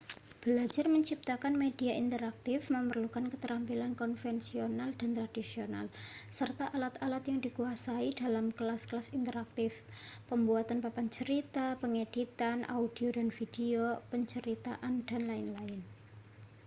[0.43, 5.85] belajar menciptakan media interaktif memerlukan keterampilan konvensional dan tradisional
[6.39, 9.71] serta alat-alat yang dikuasai dalam kelas-kelas interaktif
[10.29, 15.71] pembuatan papan cerita pengeditan audio dan video penceritaan dll.